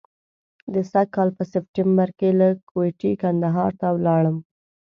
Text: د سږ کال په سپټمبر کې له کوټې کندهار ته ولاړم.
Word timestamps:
د 0.73 0.75
سږ 0.91 1.07
کال 1.15 1.29
په 1.37 1.43
سپټمبر 1.51 2.09
کې 2.19 2.29
له 2.39 2.47
کوټې 2.69 3.11
کندهار 3.23 3.71
ته 3.81 3.87
ولاړم. 3.95 4.37